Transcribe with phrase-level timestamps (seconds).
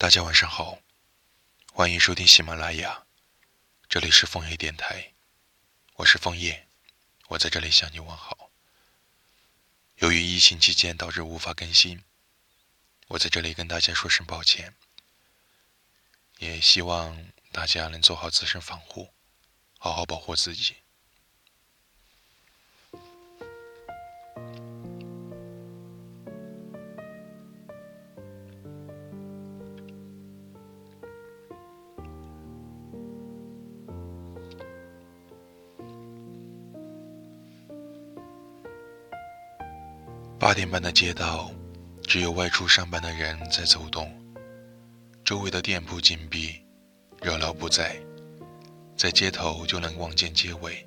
[0.00, 0.78] 大家晚上好，
[1.72, 3.04] 欢迎收听喜马拉雅，
[3.88, 5.12] 这里是枫叶电台，
[5.94, 6.68] 我是枫叶，
[7.26, 8.52] 我在这里向你问好。
[9.96, 12.04] 由于疫情期间导致无法更新，
[13.08, 14.72] 我在这里跟大家说声抱歉，
[16.38, 19.12] 也希望大家能做好自身防护，
[19.78, 20.76] 好好保护自己。
[40.40, 41.50] 八点半的街道，
[42.04, 44.08] 只有外出上班的人在走动，
[45.24, 46.54] 周围的店铺紧闭，
[47.20, 48.00] 热闹不在，
[48.96, 50.86] 在街头就能望见街尾。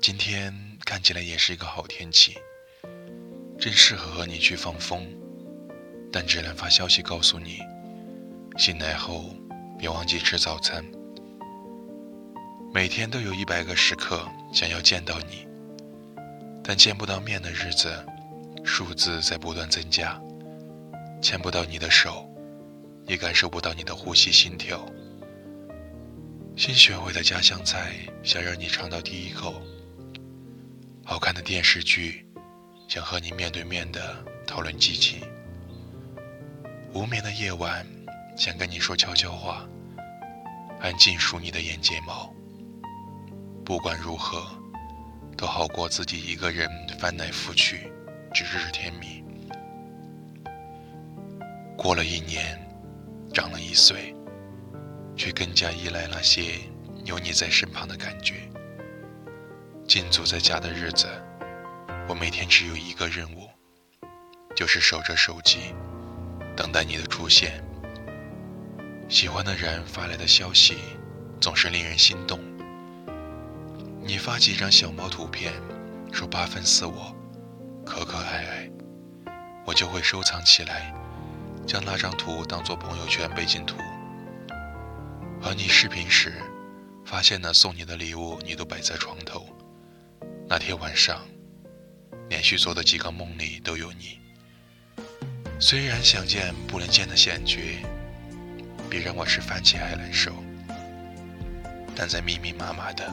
[0.00, 2.38] 今天看起来也是一个好天气，
[3.58, 5.04] 正适合和你去放风，
[6.12, 7.58] 但只能发消息告诉你，
[8.56, 9.34] 醒来后
[9.76, 10.84] 别忘记吃早餐。
[12.72, 15.44] 每天都有一百个时刻想要见到你，
[16.62, 18.06] 但见不到面的日子。
[18.68, 20.20] 数字在不断增加，
[21.22, 22.30] 牵不到你的手，
[23.06, 24.86] 也感受不到你的呼吸心跳。
[26.54, 29.62] 新学会的家乡菜，想让你尝到第一口。
[31.02, 32.26] 好看的电视剧，
[32.86, 35.22] 想和你面对面的讨论激情。
[36.92, 37.84] 无眠的夜晚，
[38.36, 39.66] 想跟你说悄悄话，
[40.78, 42.32] 安静数你的眼睫毛。
[43.64, 44.46] 不管如何，
[45.38, 46.68] 都好过自己一个人
[47.00, 47.90] 翻来覆去。
[48.32, 49.24] 直至天明，
[51.76, 52.58] 过了一年，
[53.32, 54.14] 长了一岁，
[55.16, 56.60] 却更加依赖那些
[57.04, 58.34] 有你在身旁的感觉。
[59.86, 61.06] 禁足在家的日子，
[62.06, 63.48] 我每天只有一个任务，
[64.54, 65.74] 就是守着手机，
[66.54, 67.64] 等待你的出现。
[69.08, 70.76] 喜欢的人发来的消息，
[71.40, 72.38] 总是令人心动。
[74.02, 75.52] 你发几张小猫图片，
[76.12, 77.14] 说八分似我。
[77.88, 78.70] 可可爱爱，
[79.64, 80.92] 我就会收藏起来，
[81.66, 83.78] 将那张图当做朋友圈背景图。
[85.40, 86.34] 和你视频时，
[87.06, 89.48] 发现了送你的礼物，你都摆在床头。
[90.46, 91.22] 那天晚上，
[92.28, 94.20] 连续做的几个梦里都有你。
[95.58, 97.78] 虽然想见不能见的险局，
[98.90, 100.32] 比让我吃番茄还难受，
[101.96, 103.10] 但在密密麻麻的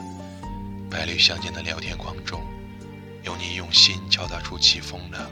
[0.90, 2.46] 白绿相间的聊天框中。
[3.26, 5.28] 有你用心敲打出起风了，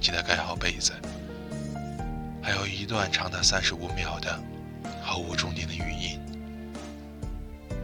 [0.00, 0.90] 记得盖好被子。
[2.42, 4.42] 还有一段长达三十五秒的
[5.02, 6.18] 毫无重点的语音，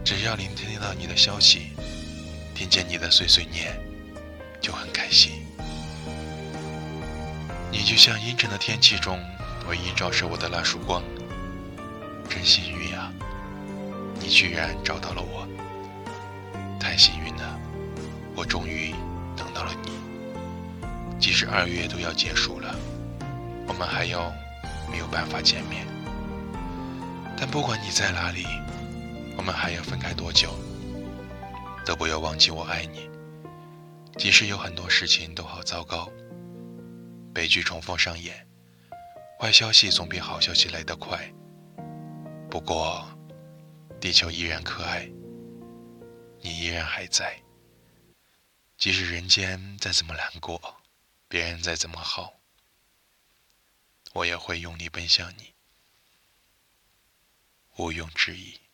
[0.03, 1.67] 只要聆听到你的消息，
[2.55, 3.79] 听见你的碎碎念，
[4.59, 5.45] 就很开心。
[7.71, 9.23] 你就像阴沉的天气中
[9.69, 11.03] 唯一照射我的那束光，
[12.27, 13.13] 真幸运啊！
[14.19, 15.47] 你居然找到了我，
[16.79, 17.59] 太幸运了，
[18.35, 18.95] 我终于。
[19.57, 22.75] 到了你，即使二月都要结束了，
[23.67, 24.31] 我们还要
[24.91, 25.87] 没有办法见面。
[27.35, 28.45] 但不管你在哪里，
[29.35, 30.53] 我们还要分开多久，
[31.83, 33.09] 都不要忘记我爱你。
[34.15, 36.07] 即使有很多事情都好糟糕，
[37.33, 38.47] 悲剧重复上演，
[39.39, 41.17] 坏消息总比好消息来得快。
[42.47, 43.03] 不过，
[43.99, 45.09] 地球依然可爱，
[46.41, 47.35] 你依然还在。
[48.77, 50.81] 即使人间再怎么难过，
[51.27, 52.39] 别人再怎么好，
[54.13, 55.55] 我也会用力奔向你，
[57.77, 58.66] 毋庸置疑。